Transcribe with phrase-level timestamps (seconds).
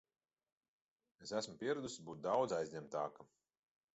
[1.25, 3.31] Es esmu pieradusi būt daudz aizņemtāka.